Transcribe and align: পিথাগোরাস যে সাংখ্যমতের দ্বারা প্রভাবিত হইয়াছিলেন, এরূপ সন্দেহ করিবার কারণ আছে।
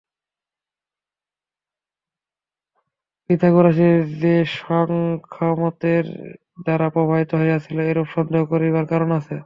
পিথাগোরাস 3.29 3.77
যে 4.21 4.33
সাংখ্যমতের 4.57 6.05
দ্বারা 6.63 6.87
প্রভাবিত 6.95 7.31
হইয়াছিলেন, 7.35 7.85
এরূপ 7.87 8.07
সন্দেহ 8.15 8.41
করিবার 8.51 8.85
কারণ 8.91 9.09
আছে। 9.19 9.35